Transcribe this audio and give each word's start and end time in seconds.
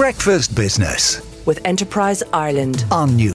Breakfast 0.00 0.56
Business 0.56 1.20
with 1.44 1.60
Enterprise 1.66 2.22
Ireland 2.32 2.86
on 2.90 3.16
New. 3.16 3.34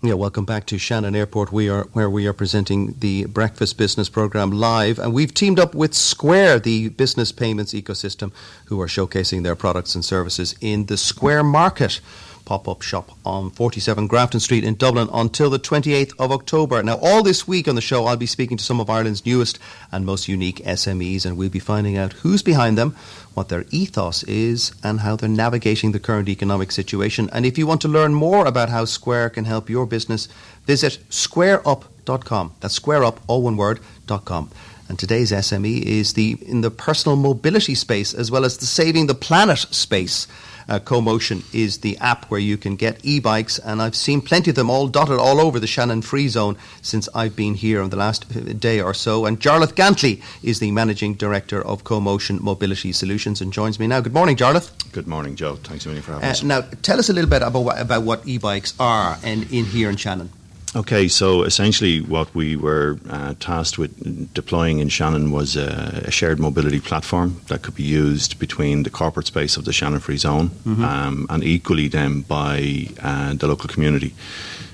Yeah, 0.00 0.14
welcome 0.14 0.44
back 0.44 0.64
to 0.66 0.78
Shannon 0.78 1.16
Airport. 1.16 1.50
We 1.50 1.68
are 1.68 1.88
where 1.92 2.08
we 2.08 2.28
are 2.28 2.32
presenting 2.32 2.94
the 3.00 3.24
Breakfast 3.24 3.76
Business 3.76 4.08
Program 4.08 4.52
live, 4.52 5.00
and 5.00 5.12
we've 5.12 5.34
teamed 5.34 5.58
up 5.58 5.74
with 5.74 5.94
Square, 5.94 6.60
the 6.60 6.90
business 6.90 7.32
payments 7.32 7.74
ecosystem, 7.74 8.30
who 8.66 8.80
are 8.80 8.86
showcasing 8.86 9.42
their 9.42 9.56
products 9.56 9.96
and 9.96 10.04
services 10.04 10.54
in 10.60 10.86
the 10.86 10.96
Square 10.96 11.42
Market 11.42 12.00
pop 12.48 12.66
up 12.66 12.80
shop 12.80 13.10
on 13.26 13.50
47 13.50 14.06
Grafton 14.06 14.40
Street 14.40 14.64
in 14.64 14.74
Dublin 14.74 15.10
until 15.12 15.50
the 15.50 15.58
28th 15.58 16.14
of 16.18 16.32
October. 16.32 16.82
Now, 16.82 16.96
all 16.96 17.22
this 17.22 17.46
week 17.46 17.68
on 17.68 17.74
the 17.74 17.82
show, 17.82 18.06
I'll 18.06 18.16
be 18.16 18.24
speaking 18.24 18.56
to 18.56 18.64
some 18.64 18.80
of 18.80 18.88
Ireland's 18.88 19.26
newest 19.26 19.58
and 19.92 20.06
most 20.06 20.28
unique 20.28 20.64
SMEs, 20.64 21.26
and 21.26 21.36
we'll 21.36 21.50
be 21.50 21.58
finding 21.58 21.98
out 21.98 22.14
who's 22.14 22.42
behind 22.42 22.78
them, 22.78 22.96
what 23.34 23.50
their 23.50 23.66
ethos 23.70 24.22
is, 24.22 24.72
and 24.82 25.00
how 25.00 25.14
they're 25.14 25.28
navigating 25.28 25.92
the 25.92 26.00
current 26.00 26.26
economic 26.30 26.72
situation. 26.72 27.28
And 27.34 27.44
if 27.44 27.58
you 27.58 27.66
want 27.66 27.82
to 27.82 27.88
learn 27.88 28.14
more 28.14 28.46
about 28.46 28.70
how 28.70 28.86
Square 28.86 29.28
can 29.30 29.44
help 29.44 29.68
your 29.68 29.84
business, 29.84 30.26
visit 30.64 31.00
squareup.com. 31.10 32.54
That's 32.60 32.78
squareup, 32.80 33.18
all 33.26 33.42
one 33.42 33.58
word, 33.58 33.80
.com. 34.24 34.50
And 34.88 34.98
today's 34.98 35.32
SME 35.32 35.82
is 35.82 36.14
the 36.14 36.38
in 36.42 36.62
the 36.62 36.70
personal 36.70 37.16
mobility 37.16 37.74
space 37.74 38.14
as 38.14 38.30
well 38.30 38.44
as 38.44 38.56
the 38.56 38.66
saving 38.66 39.06
the 39.06 39.14
planet 39.14 39.58
space. 39.58 40.26
Uh, 40.68 40.78
CoMotion 40.78 41.42
is 41.54 41.78
the 41.78 41.96
app 41.96 42.26
where 42.26 42.40
you 42.40 42.58
can 42.58 42.76
get 42.76 43.00
e-bikes, 43.02 43.58
and 43.58 43.80
I've 43.80 43.94
seen 43.94 44.20
plenty 44.20 44.50
of 44.50 44.56
them 44.56 44.68
all 44.68 44.86
dotted 44.86 45.18
all 45.18 45.40
over 45.40 45.58
the 45.58 45.66
Shannon 45.66 46.02
Free 46.02 46.28
Zone 46.28 46.58
since 46.82 47.08
I've 47.14 47.34
been 47.34 47.54
here 47.54 47.80
on 47.80 47.88
the 47.88 47.96
last 47.96 48.26
uh, 48.36 48.52
day 48.52 48.78
or 48.78 48.92
so. 48.92 49.24
And 49.24 49.40
Jarlath 49.40 49.72
Gantley 49.72 50.22
is 50.42 50.58
the 50.58 50.70
managing 50.70 51.14
director 51.14 51.64
of 51.64 51.84
CoMotion 51.84 52.42
Mobility 52.42 52.92
Solutions 52.92 53.40
and 53.40 53.50
joins 53.50 53.78
me 53.78 53.86
now. 53.86 54.00
Good 54.00 54.12
morning, 54.12 54.36
Jarlath. 54.36 54.70
Good 54.92 55.06
morning, 55.06 55.36
Joe. 55.36 55.56
Thanks 55.56 55.86
a 55.86 55.88
million 55.88 56.02
for 56.02 56.12
having 56.12 56.28
uh, 56.28 56.32
us. 56.32 56.42
Now, 56.42 56.60
tell 56.82 56.98
us 56.98 57.08
a 57.08 57.14
little 57.14 57.30
bit 57.30 57.40
about 57.40 57.60
what, 57.60 57.80
about 57.80 58.02
what 58.02 58.28
e-bikes 58.28 58.74
are 58.78 59.16
and 59.22 59.50
in 59.50 59.64
here 59.64 59.88
in 59.88 59.96
Shannon. 59.96 60.30
Okay, 60.78 61.08
so 61.08 61.42
essentially, 61.42 62.00
what 62.00 62.32
we 62.36 62.54
were 62.54 63.00
uh, 63.10 63.34
tasked 63.40 63.78
with 63.78 64.32
deploying 64.32 64.78
in 64.78 64.88
Shannon 64.88 65.32
was 65.32 65.56
a, 65.56 66.04
a, 66.06 66.10
shared 66.12 66.38
mobility 66.38 66.78
platform 66.78 67.40
that 67.48 67.62
could 67.62 67.74
be 67.74 67.82
used 67.82 68.38
between 68.38 68.84
the 68.84 68.90
corporate 68.90 69.26
space 69.26 69.56
of 69.56 69.64
the 69.64 69.72
Shannon 69.72 69.98
Free 69.98 70.18
Zone 70.18 70.50
mm-hmm. 70.50 70.84
um, 70.84 71.26
and 71.30 71.42
equally 71.42 71.88
then 71.88 72.20
by 72.20 72.86
uh, 73.02 73.34
the 73.34 73.48
local 73.48 73.68
community. 73.68 74.14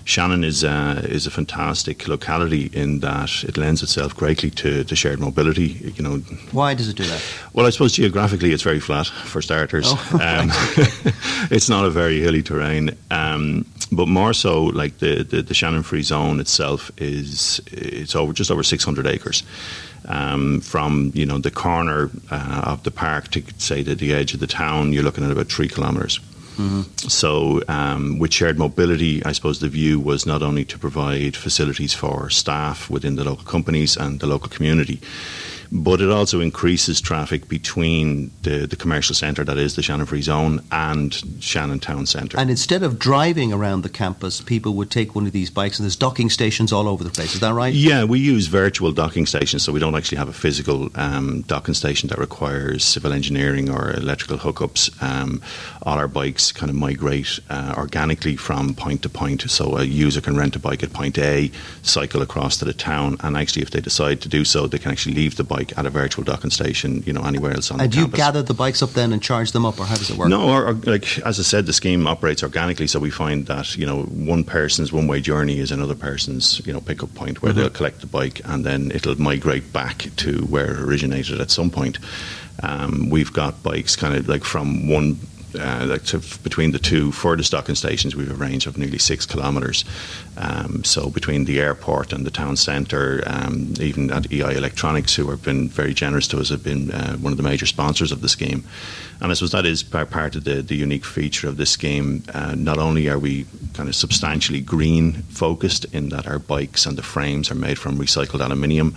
Shannon 0.05 0.45
is 0.45 0.65
uh, 0.65 1.01
is 1.05 1.27
a 1.27 1.31
fantastic 1.31 2.07
locality 2.07 2.71
in 2.73 3.01
that 3.01 3.43
it 3.45 3.57
lends 3.57 3.83
itself 3.83 4.15
greatly 4.15 4.51
to, 4.51 4.85
to 4.85 4.97
shared 4.97 5.19
mobility. 5.19 5.93
You 5.97 6.03
know, 6.03 6.17
why 6.53 6.75
does 6.75 6.89
it 6.89 6.97
do 6.97 7.05
that? 7.05 7.23
Well, 7.55 7.67
I 7.67 7.71
suppose 7.71 7.95
geographically 7.95 8.53
it's 8.53 8.63
very 8.63 8.81
flat 8.81 9.07
for 9.07 9.41
starters. 9.41 9.87
Oh, 9.89 10.11
um, 10.23 10.51
it's 11.51 11.71
not 11.71 11.87
a 11.87 11.91
very 11.91 12.21
hilly 12.21 12.43
terrain, 12.43 12.91
um, 13.11 13.65
but 13.91 14.07
more 14.07 14.35
so 14.35 14.65
like 14.65 14.99
the, 14.99 15.23
the, 15.23 15.41
the 15.41 15.55
Shannon 15.55 15.83
Free 15.83 16.03
Zone 16.03 16.39
itself 16.39 16.91
is 16.99 17.61
it's 17.69 18.15
over 18.15 18.35
just 18.35 18.51
over 18.51 18.63
600 18.63 19.07
acres. 19.07 19.43
Um, 20.07 20.61
from 20.61 21.13
you 21.15 21.25
know 21.25 21.39
the 21.39 21.51
corner 21.51 22.11
uh, 22.31 22.63
of 22.67 22.83
the 22.83 22.91
park 22.91 23.31
to 23.31 23.43
say 23.57 23.83
to 23.83 23.95
the 23.95 24.13
edge 24.13 24.35
of 24.35 24.41
the 24.41 24.47
town, 24.47 24.93
you're 24.93 25.03
looking 25.03 25.25
at 25.25 25.31
about 25.31 25.49
three 25.51 25.69
kilometres. 25.69 26.21
Mm-hmm. 26.57 27.09
So, 27.09 27.63
um, 27.69 28.19
with 28.19 28.33
shared 28.33 28.59
mobility, 28.59 29.25
I 29.25 29.33
suppose 29.33 29.59
the 29.59 29.69
view 29.69 29.99
was 29.99 30.25
not 30.25 30.43
only 30.43 30.65
to 30.67 30.79
provide 30.79 31.37
facilities 31.37 31.93
for 31.93 32.31
staff 32.31 32.89
within 32.89 33.17
the 33.17 33.25
local 33.25 33.45
companies 33.45 33.97
and 33.97 34.21
the 34.21 34.27
local 34.27 34.49
community, 34.49 35.01
but 35.75 36.01
it 36.01 36.09
also 36.09 36.41
increases 36.41 37.01
traffic 37.01 37.49
between 37.49 38.31
the, 38.43 38.65
the 38.65 38.77
commercial 38.77 39.13
centre, 39.13 39.43
that 39.43 39.59
is 39.59 39.75
the 39.75 39.83
Shannon 39.83 40.07
Free 40.07 40.23
Zone, 40.23 40.63
and 40.71 41.13
Shannon 41.43 41.81
Town 41.81 42.07
Centre. 42.07 42.39
And 42.39 42.49
instead 42.49 42.85
of 42.85 42.97
driving 42.97 43.53
around 43.53 43.83
the 43.83 43.89
campus, 43.89 44.41
people 44.41 44.75
would 44.75 44.89
take 44.89 45.17
one 45.17 45.27
of 45.27 45.33
these 45.33 45.51
bikes, 45.51 45.81
and 45.81 45.85
there's 45.85 45.97
docking 45.97 46.31
stations 46.31 46.73
all 46.73 46.87
over 46.87 47.03
the 47.03 47.11
place. 47.11 47.35
Is 47.35 47.41
that 47.41 47.53
right? 47.53 47.75
Yeah, 47.75 48.05
we 48.05 48.21
use 48.21 48.47
virtual 48.47 48.93
docking 48.93 49.27
stations, 49.27 49.65
so 49.65 49.73
we 49.73 49.81
don't 49.81 49.97
actually 49.97 50.19
have 50.19 50.29
a 50.29 50.33
physical 50.33 50.91
um, 50.95 51.43
docking 51.49 51.75
station 51.75 52.09
that 52.11 52.19
requires 52.19 52.85
civil 52.85 53.13
engineering 53.13 53.69
or 53.69 53.91
electrical 53.91 54.39
hookups. 54.39 55.03
Um, 55.03 55.43
all 55.83 55.99
our 55.99 56.07
bikes 56.07 56.53
kind 56.53 56.71
of 56.71 56.77
migrate 56.77 57.41
uh, 57.51 57.75
organically 57.77 58.37
from 58.37 58.75
point 58.75 59.03
to 59.03 59.09
point, 59.09 59.51
so 59.51 59.77
a 59.77 59.83
user 59.83 60.21
can 60.21 60.37
rent 60.37 60.55
a 60.55 60.61
bike 60.61 60.85
at 60.85 60.93
point 60.93 61.19
A, 61.19 61.51
cycle 61.83 62.23
across 62.23 62.59
to 62.59 62.65
the 62.65 62.73
town, 62.73 63.17
and 63.25 63.37
actually, 63.37 63.63
if 63.63 63.71
they 63.71 63.81
decide 63.81 64.21
to 64.21 64.29
do 64.29 64.45
so, 64.45 64.69
they 64.69 64.79
can 64.79 64.93
actually 64.93 65.17
leave 65.17 65.35
the 65.35 65.43
bike 65.43 65.64
at 65.73 65.87
a 65.87 65.91
virtual 65.91 66.25
docking 66.25 66.51
station, 66.51 67.03
you 67.07 67.13
know, 67.13 67.23
anywhere 67.23 67.53
else 67.53 67.71
on 67.71 67.81
and 67.81 67.91
the 67.91 67.97
campus. 67.97 68.05
And 68.05 68.13
do 68.13 68.19
you 68.19 68.25
gather 68.25 68.43
the 68.43 68.55
bikes 68.55 68.83
up 68.83 68.91
then 68.91 69.13
and 69.13 69.23
charge 69.23 69.53
them 69.53 69.65
up, 69.65 69.79
or 69.81 69.85
how 69.85 69.97
does 69.97 70.11
it 70.11 70.17
work? 70.17 70.29
No, 70.29 70.49
or, 70.49 70.69
or, 70.69 70.73
like 70.73 71.19
as 71.21 71.39
I 71.39 71.43
said, 71.43 71.67
the 71.67 71.73
scheme 71.73 72.07
operates 72.07 72.43
organically, 72.43 72.87
so 72.87 72.99
we 72.99 73.11
find 73.11 73.47
that 73.47 73.77
you 73.77 73.87
know 73.87 74.03
one 74.03 74.45
person's 74.45 74.93
one 74.93 75.07
way 75.07 75.21
journey 75.21 75.59
is 75.59 75.71
another 75.71 75.95
person's 75.95 76.65
you 76.67 76.73
know 76.73 76.81
pickup 76.81 77.15
point 77.15 77.43
where 77.43 77.53
mm-hmm. 77.53 77.61
they'll 77.61 77.71
collect 77.71 78.01
the 78.01 78.07
bike 78.07 78.41
and 78.45 78.65
then 78.65 78.91
it'll 78.93 79.21
migrate 79.21 79.73
back 79.73 80.09
to 80.17 80.39
where 80.47 80.73
it 80.73 80.81
originated 80.81 81.41
at 81.41 81.51
some 81.51 81.71
point. 81.71 81.99
Um, 82.63 83.11
we've 83.11 83.33
got 83.33 83.63
bikes 83.63 83.97
kind 83.97 84.15
of 84.15 84.29
like 84.29 84.45
from 84.45 84.89
one 84.89 85.19
uh, 85.57 85.87
like 85.87 86.05
to, 86.05 86.19
between 86.43 86.73
the 86.73 86.79
two 86.79 87.13
furthest 87.13 87.53
docking 87.53 87.75
stations, 87.75 88.15
we 88.15 88.25
have 88.25 88.33
a 88.33 88.45
range 88.45 88.67
of 88.67 88.77
nearly 88.79 88.99
six 88.99 89.27
kilometres. 89.27 89.85
Um, 90.37 90.85
so 90.85 91.11
between 91.11 91.45
the 91.45 91.61
airport 91.61 92.13
and 92.13 92.27
the 92.27 92.31
town 92.31 92.57
centre, 92.57 93.23
um, 93.27 93.75
even 93.81 94.11
at 94.11 94.33
EI 94.33 94.57
Electronics, 94.57 95.15
who 95.15 95.31
have 95.31 95.43
been 95.43 95.69
very 95.69 95.95
generous 95.95 96.29
to 96.29 96.39
us, 96.39 96.49
have 96.49 96.65
been 96.65 96.91
uh, 96.91 97.17
one 97.17 97.33
of 97.33 97.37
the 97.37 97.43
major 97.43 97.67
sponsors 97.67 98.13
of 98.13 98.21
the 98.21 98.29
scheme. 98.29 98.65
And 99.21 99.31
I 99.31 99.35
suppose 99.35 99.53
that 99.53 99.67
is 99.67 99.83
part 99.83 100.37
of 100.37 100.45
the, 100.45 100.61
the 100.61 100.75
unique 100.75 101.05
feature 101.05 101.49
of 101.49 101.57
this 101.57 101.71
scheme. 101.71 102.25
Uh, 102.33 102.55
not 102.57 102.79
only 102.79 103.09
are 103.09 103.19
we 103.19 103.47
kind 103.73 103.89
of 103.89 103.95
substantially 103.95 104.61
green 104.61 105.13
focused 105.31 105.85
in 105.95 106.09
that 106.11 106.27
our 106.27 106.39
bikes 106.39 106.87
and 106.87 106.99
the 106.99 107.03
frames 107.03 107.51
are 107.51 107.55
made 107.55 107.79
from 107.79 107.97
recycled 107.97 108.45
aluminium, 108.45 108.95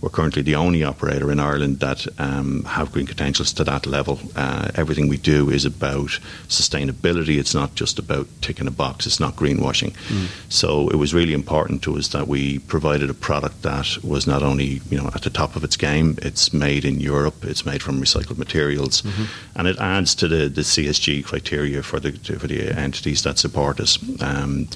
we're 0.00 0.08
currently 0.08 0.42
the 0.42 0.54
only 0.54 0.82
operator 0.82 1.30
in 1.30 1.38
Ireland 1.38 1.80
that 1.80 2.06
um, 2.18 2.64
have 2.64 2.90
green 2.90 3.06
credentials 3.06 3.52
to 3.54 3.64
that 3.64 3.86
level. 3.86 4.18
Uh, 4.34 4.70
everything 4.74 5.08
we 5.08 5.18
do 5.18 5.50
is 5.50 5.66
about 5.66 5.99
sustainability. 6.48 7.38
It's 7.38 7.54
not 7.54 7.74
just 7.74 7.98
about 7.98 8.26
ticking 8.40 8.66
a 8.66 8.70
box. 8.70 9.06
It's 9.06 9.20
not 9.20 9.36
greenwashing. 9.36 9.92
Mm. 10.08 10.28
So 10.48 10.88
it 10.88 10.96
was 10.96 11.14
really 11.14 11.34
important 11.34 11.82
to 11.82 11.96
us 11.96 12.08
that 12.08 12.28
we 12.28 12.58
provided 12.60 13.10
a 13.10 13.14
product 13.14 13.62
that 13.62 13.98
was 14.02 14.26
not 14.26 14.42
only 14.42 14.80
you 14.90 14.98
know 14.98 15.10
at 15.14 15.22
the 15.22 15.30
top 15.30 15.56
of 15.56 15.64
its 15.64 15.76
game. 15.76 16.18
It's 16.22 16.52
made 16.52 16.84
in 16.84 17.00
Europe. 17.00 17.44
It's 17.44 17.64
made 17.64 17.82
from 17.82 18.00
recycled 18.00 18.38
materials, 18.38 19.02
mm-hmm. 19.02 19.24
and 19.58 19.68
it 19.68 19.78
adds 19.78 20.14
to 20.16 20.28
the, 20.28 20.48
the 20.48 20.62
ESG 20.62 21.24
criteria 21.24 21.82
for 21.82 22.00
the 22.00 22.12
for 22.38 22.46
the 22.46 22.70
entities 22.72 23.22
that 23.22 23.38
support 23.38 23.80
us. 23.80 23.98
Um, 24.22 24.68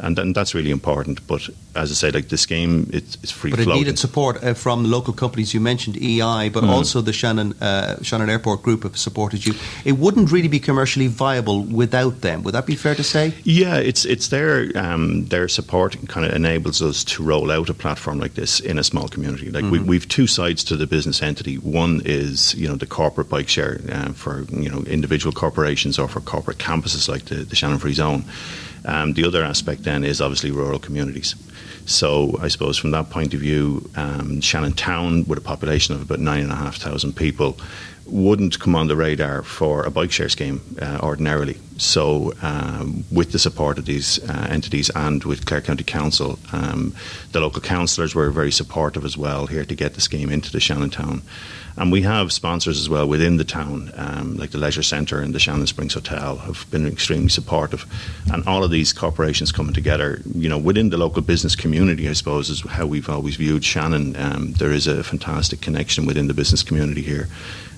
and 0.00 0.16
then 0.16 0.32
that's 0.32 0.54
really 0.54 0.70
important. 0.70 1.26
But 1.26 1.48
as 1.74 1.90
I 1.90 1.94
say, 1.94 2.10
like 2.10 2.28
the 2.28 2.36
scheme, 2.36 2.88
it's, 2.92 3.16
it's 3.22 3.32
free. 3.32 3.50
But 3.50 3.60
it 3.60 3.68
needed 3.68 3.98
support 3.98 4.42
uh, 4.42 4.54
from 4.54 4.90
local 4.90 5.12
companies. 5.12 5.52
You 5.54 5.60
mentioned 5.60 5.96
EI, 5.96 6.50
but 6.50 6.64
mm. 6.64 6.68
also 6.68 7.00
the 7.00 7.12
Shannon 7.12 7.52
uh, 7.60 8.02
Shannon 8.02 8.30
Airport 8.30 8.62
Group 8.62 8.82
have 8.84 8.96
supported 8.96 9.44
you. 9.44 9.54
It 9.84 9.98
wouldn't 9.98 10.30
really 10.30 10.48
be 10.48 10.60
commercially 10.68 11.06
viable 11.06 11.62
without 11.62 12.20
them. 12.20 12.42
Would 12.42 12.52
that 12.52 12.66
be 12.66 12.76
fair 12.76 12.94
to 12.94 13.02
say? 13.02 13.32
Yeah, 13.42 13.76
it's 13.78 14.04
it's 14.04 14.28
their 14.28 14.70
um, 14.76 15.24
their 15.28 15.48
support 15.48 15.96
kind 16.08 16.26
of 16.26 16.34
enables 16.34 16.82
us 16.82 17.04
to 17.04 17.22
roll 17.22 17.50
out 17.50 17.70
a 17.70 17.74
platform 17.74 18.18
like 18.20 18.34
this 18.34 18.60
in 18.60 18.78
a 18.78 18.84
small 18.84 19.08
community. 19.08 19.50
Like 19.50 19.64
mm-hmm. 19.64 19.86
we, 19.86 19.92
we've 19.92 20.06
two 20.06 20.26
sides 20.26 20.62
to 20.64 20.76
the 20.76 20.86
business 20.86 21.22
entity. 21.22 21.54
One 21.56 22.02
is 22.04 22.54
you 22.54 22.68
know 22.68 22.76
the 22.76 22.86
corporate 22.86 23.30
bike 23.30 23.48
share 23.48 23.80
uh, 23.90 24.12
for 24.12 24.42
you 24.64 24.68
know 24.68 24.80
individual 24.80 25.32
corporations 25.32 25.98
or 25.98 26.06
for 26.06 26.20
corporate 26.20 26.58
campuses 26.58 27.08
like 27.08 27.24
the, 27.24 27.36
the 27.36 27.56
Shannon 27.56 27.78
Free 27.78 27.94
Zone. 27.94 28.24
Um, 28.88 29.12
the 29.12 29.24
other 29.24 29.44
aspect 29.44 29.84
then 29.84 30.02
is 30.02 30.20
obviously 30.20 30.50
rural 30.50 30.78
communities. 30.78 31.34
So 31.84 32.36
I 32.40 32.48
suppose 32.48 32.76
from 32.76 32.90
that 32.92 33.10
point 33.10 33.34
of 33.34 33.40
view, 33.40 33.88
um, 33.96 34.40
Shannon 34.40 34.72
Town, 34.72 35.24
with 35.26 35.38
a 35.38 35.42
population 35.42 35.94
of 35.94 36.02
about 36.02 36.20
nine 36.20 36.42
and 36.42 36.52
a 36.52 36.56
half 36.56 36.76
thousand 36.76 37.14
people, 37.14 37.58
wouldn't 38.06 38.58
come 38.58 38.74
on 38.74 38.88
the 38.88 38.96
radar 38.96 39.42
for 39.42 39.84
a 39.84 39.90
bike 39.90 40.10
share 40.10 40.30
scheme 40.30 40.60
uh, 40.80 40.98
ordinarily. 41.02 41.58
So, 41.78 42.34
um, 42.42 43.04
with 43.12 43.30
the 43.30 43.38
support 43.38 43.78
of 43.78 43.84
these 43.84 44.18
uh, 44.28 44.48
entities 44.50 44.90
and 44.96 45.22
with 45.22 45.46
Clare 45.46 45.60
County 45.60 45.84
Council, 45.84 46.36
um, 46.50 46.92
the 47.30 47.40
local 47.40 47.60
councillors 47.60 48.16
were 48.16 48.30
very 48.30 48.50
supportive 48.50 49.04
as 49.04 49.16
well 49.16 49.46
here 49.46 49.64
to 49.64 49.74
get 49.76 49.94
the 49.94 50.00
scheme 50.00 50.28
into 50.28 50.50
the 50.50 50.58
Shannon 50.58 50.90
Town. 50.90 51.22
And 51.76 51.92
we 51.92 52.02
have 52.02 52.32
sponsors 52.32 52.80
as 52.80 52.88
well 52.88 53.06
within 53.06 53.36
the 53.36 53.44
town, 53.44 53.92
um, 53.94 54.36
like 54.36 54.50
the 54.50 54.58
Leisure 54.58 54.82
Centre 54.82 55.20
and 55.20 55.32
the 55.32 55.38
Shannon 55.38 55.68
Springs 55.68 55.94
Hotel, 55.94 56.38
have 56.38 56.68
been 56.72 56.84
extremely 56.84 57.28
supportive. 57.28 57.86
And 58.32 58.44
all 58.48 58.64
of 58.64 58.72
these 58.72 58.92
corporations 58.92 59.52
coming 59.52 59.72
together, 59.72 60.20
you 60.34 60.48
know, 60.48 60.58
within 60.58 60.90
the 60.90 60.98
local 60.98 61.22
business 61.22 61.54
community, 61.54 62.08
I 62.08 62.14
suppose, 62.14 62.50
is 62.50 62.62
how 62.62 62.86
we've 62.86 63.08
always 63.08 63.36
viewed 63.36 63.64
Shannon. 63.64 64.16
Um, 64.16 64.54
there 64.54 64.72
is 64.72 64.88
a 64.88 65.04
fantastic 65.04 65.60
connection 65.60 66.06
within 66.06 66.26
the 66.26 66.34
business 66.34 66.64
community 66.64 67.02
here 67.02 67.28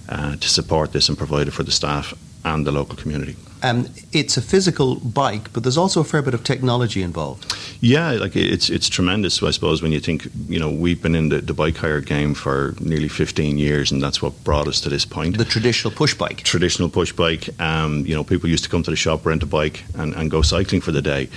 uh, 0.09 0.37
to 0.37 0.49
support 0.49 0.93
this 0.93 1.11
and 1.11 1.19
provide 1.19 1.49
it 1.49 1.53
for 1.53 1.65
the 1.65 1.71
staff 1.71 2.15
and 2.43 2.67
the 2.67 2.73
local 2.73 2.97
community. 2.97 3.37
Um, 3.63 3.89
it's 4.13 4.37
a 4.37 4.43
physical 4.43 4.97
bike, 4.97 5.53
but 5.53 5.63
there's 5.63 5.77
also 5.77 6.01
a 6.01 6.05
fair 6.05 6.23
bit 6.23 6.35
of 6.35 6.45
technology 6.45 7.03
involved. 7.03 7.57
Yeah, 7.81 8.13
like 8.13 8.37
it's 8.37 8.69
it's 8.71 8.89
tremendous. 8.89 9.43
I 9.43 9.51
suppose 9.51 9.83
when 9.83 9.93
you 9.93 10.01
think, 10.01 10.29
you 10.49 10.59
know, 10.59 10.71
we've 10.71 11.01
been 11.03 11.15
in 11.15 11.29
the, 11.29 11.41
the 11.41 11.55
bike 11.55 11.77
hire 11.77 12.01
game 12.01 12.35
for 12.35 12.75
nearly 12.81 13.09
15 13.09 13.59
years, 13.59 13.93
and 13.93 14.03
that's 14.03 14.21
what 14.23 14.45
brought 14.45 14.69
us 14.69 14.81
to 14.83 14.89
this 14.89 15.05
point. 15.05 15.39
The 15.39 15.45
traditional 15.45 15.93
push 15.93 16.15
bike. 16.15 16.39
Traditional 16.39 16.89
push 16.89 17.13
bike. 17.13 17.49
Um, 17.61 18.05
you 18.07 18.15
know, 18.15 18.25
people 18.25 18.49
used 18.49 18.65
to 18.65 18.71
come 18.71 18.83
to 18.83 18.91
the 18.91 18.97
shop, 18.97 19.25
rent 19.25 19.43
a 19.43 19.47
bike, 19.47 19.85
and, 19.95 20.15
and 20.15 20.31
go 20.31 20.43
cycling 20.43 20.81
for 20.81 20.93
the 20.93 21.03
day. 21.03 21.29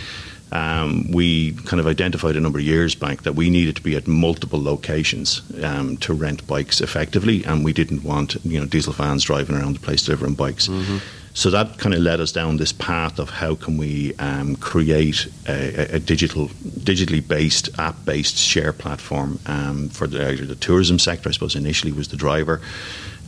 Um, 0.53 1.11
we 1.11 1.53
kind 1.53 1.79
of 1.79 1.87
identified 1.87 2.35
a 2.35 2.39
number 2.39 2.59
of 2.59 2.65
years 2.65 2.93
back 2.93 3.23
that 3.23 3.33
we 3.33 3.49
needed 3.49 3.75
to 3.77 3.81
be 3.81 3.95
at 3.95 4.07
multiple 4.07 4.61
locations 4.61 5.41
um, 5.63 5.97
to 5.97 6.13
rent 6.13 6.45
bikes 6.45 6.79
effectively, 6.79 7.43
and 7.43 7.65
we 7.65 7.73
didn't 7.73 8.03
want 8.03 8.35
you 8.45 8.59
know 8.59 8.67
diesel 8.67 8.93
vans 8.93 9.23
driving 9.23 9.55
around 9.55 9.75
the 9.75 9.79
place 9.79 10.03
delivering 10.03 10.35
bikes. 10.35 10.67
Mm-hmm. 10.67 10.97
So 11.35 11.49
that 11.49 11.79
kind 11.79 11.95
of 11.95 12.01
led 12.01 12.19
us 12.19 12.31
down 12.31 12.57
this 12.57 12.71
path 12.71 13.17
of 13.17 13.29
how 13.29 13.55
can 13.55 13.77
we 13.77 14.13
um, 14.15 14.55
create 14.57 15.27
a, 15.47 15.95
a, 15.95 15.99
digital, 15.99 16.49
digitally 16.49 17.27
based, 17.27 17.69
app 17.79 17.95
based 18.05 18.37
share 18.37 18.71
platform 18.71 19.39
um, 19.47 19.89
for 19.89 20.05
the, 20.05 20.35
the 20.35 20.55
tourism 20.55 20.99
sector. 20.99 21.29
I 21.29 21.31
suppose 21.31 21.55
initially 21.55 21.91
was 21.91 22.09
the 22.09 22.17
driver. 22.17 22.61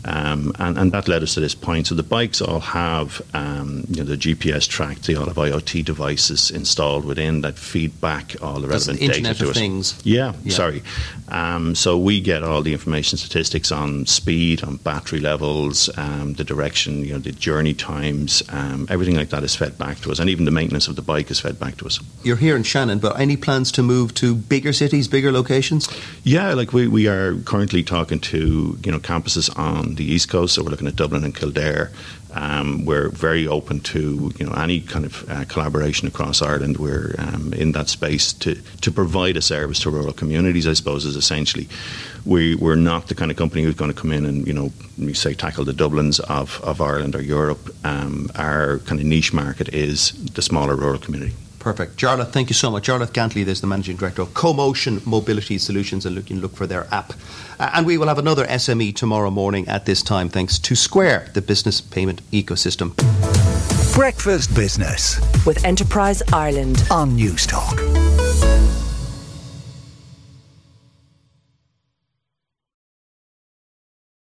Um, 0.07 0.54
and, 0.60 0.78
and, 0.78 0.92
that 0.92 1.07
led 1.07 1.24
us 1.24 1.34
to 1.34 1.40
this 1.40 1.56
point. 1.56 1.88
So 1.88 1.96
the 1.96 2.04
bikes 2.04 2.40
all 2.40 2.60
have 2.60 3.24
um, 3.34 3.86
you 3.90 3.98
know, 3.98 4.04
the 4.04 4.16
GPS 4.16 4.69
tracked, 4.69 5.07
they 5.07 5.16
all 5.16 5.25
have 5.25 5.36
IoT 5.36 5.84
devices 5.84 6.52
installed 6.52 7.06
within 7.06 7.42
that 7.42 7.57
feed 7.57 8.00
back 8.00 8.36
all 8.40 8.60
the 8.60 8.68
relevant 8.68 9.02
Internet 9.02 9.24
data 9.24 9.40
to 9.40 9.44
of 9.46 9.50
us. 9.50 9.57
Things. 9.57 10.00
Yeah, 10.04 10.34
yeah. 10.44 10.54
sorry. 10.54 10.84
Um, 11.30 11.74
so 11.74 11.98
we 11.98 12.22
get 12.22 12.44
all 12.44 12.62
the 12.62 12.72
information 12.72 13.18
statistics 13.18 13.72
on 13.72 14.06
speed, 14.06 14.63
on 14.63 14.78
battery 14.78 15.19
levels, 15.19 15.90
um, 15.98 16.34
the 16.34 16.44
direction, 16.44 17.04
you 17.04 17.13
know, 17.13 17.19
the 17.19 17.31
journey 17.31 17.74
times, 17.74 18.44
um, 18.50 18.86
everything 18.92 19.16
like 19.16 19.30
that 19.30 19.44
is 19.44 19.56
fed 19.56 19.75
back 19.80 20.00
to 20.02 20.12
us, 20.12 20.19
and 20.19 20.30
even 20.30 20.46
the 20.46 20.52
maintenance 20.52 20.88
of 20.88 20.96
the 20.96 21.02
bike 21.02 21.31
is 21.31 21.40
fed 21.40 21.60
back 21.60 21.78
to 21.78 21.86
us. 21.88 22.00
You're 22.24 22.36
here 22.36 22.56
in 22.56 22.62
Shannon, 22.62 23.00
but 23.00 23.19
any 23.19 23.38
plans 23.38 23.72
to 23.74 23.81
move 23.81 24.13
to 24.16 24.36
bigger 24.36 24.72
cities, 24.72 25.07
bigger 25.07 25.31
locations? 25.31 25.90
Yeah, 26.24 26.54
like 26.54 26.74
we, 26.74 26.88
we 26.88 27.07
are 27.07 27.36
currently 27.38 27.81
talking 27.81 28.19
to 28.19 28.78
you 28.84 28.92
know 28.92 29.00
campuses 29.00 29.50
on 29.57 29.94
the 29.95 30.06
East 30.06 30.30
Coast, 30.30 30.56
so 30.56 30.63
we're 30.63 30.69
looking 30.69 30.88
at 30.88 30.95
Dublin 30.95 31.24
and 31.24 31.36
Kildare. 31.36 31.92
Um, 32.33 32.83
we're 32.86 33.09
very 33.09 33.47
open 33.47 33.80
to 33.81 34.33
you 34.38 34.45
know 34.45 34.53
any 34.53 34.81
kind 34.81 35.06
of 35.06 35.30
uh, 35.30 35.45
collaboration 35.45 36.07
across 36.07 36.42
Ireland. 36.42 36.77
We're 36.77 37.15
um, 37.18 37.53
in 37.53 37.71
that 37.71 37.88
space 37.88 38.33
to 38.33 38.56
to 38.56 38.92
provide 38.92 39.38
a 39.38 39.42
service 39.42 39.80
to 39.81 39.89
rural 39.89 40.13
communities. 40.13 40.68
I 40.68 40.74
suppose 40.74 41.06
is 41.06 41.15
essentially 41.15 41.68
we 42.25 42.56
we're 42.56 42.75
not 42.75 43.07
the 43.07 43.15
kind 43.15 43.31
of 43.31 43.38
company 43.38 43.63
who's 43.63 43.75
going 43.75 43.94
to 43.94 44.00
come 44.00 44.12
in 44.12 44.25
and 44.25 44.45
you 44.45 44.53
know 44.53 44.71
we 44.97 45.13
say 45.13 45.33
tackle 45.33 45.63
the 45.63 45.74
Dublins 45.74 46.19
of, 46.19 46.62
of 46.63 46.81
Ireland 46.81 47.15
or 47.15 47.21
Europe. 47.21 47.74
Um, 47.86 48.30
our 48.36 48.80
kind 48.80 49.00
of 49.00 49.06
niche 49.07 49.33
market 49.33 49.74
is 49.74 50.12
the 50.33 50.42
smaller 50.42 50.75
rural 50.75 51.00
community. 51.00 51.33
Perfect. 51.65 51.97
Jarlath, 51.97 52.29
thank 52.29 52.51
you 52.51 52.53
so 52.53 52.69
much. 52.69 52.85
Jarlath 52.88 53.12
Gantley 53.12 53.44
is 53.47 53.59
the 53.59 53.65
Managing 53.65 53.97
Director 53.97 54.21
of 54.21 54.27
CoMotion 54.35 55.03
Mobility 55.03 55.57
Solutions, 55.57 56.06
and 56.06 56.13
look, 56.13 56.29
you 56.29 56.35
can 56.35 56.41
look 56.44 56.56
for 56.56 56.67
their 56.67 56.85
app. 56.94 57.13
Uh, 57.59 57.71
and 57.73 57.88
we 57.88 57.97
will 57.97 58.07
have 58.07 58.19
another 58.19 58.45
SME 58.45 58.95
tomorrow 58.95 59.31
morning 59.31 59.67
at 59.67 59.88
this 59.88 60.03
time, 60.03 60.29
thanks 60.29 60.59
to 60.59 60.75
Square, 60.75 61.31
the 61.33 61.41
business 61.41 61.81
payment 61.81 62.21
ecosystem. 62.29 62.95
Breakfast 63.95 64.53
Business 64.53 65.19
with 65.47 65.65
Enterprise 65.65 66.21
Ireland 66.31 66.85
on 66.91 67.17
Newstalk. 67.17 68.14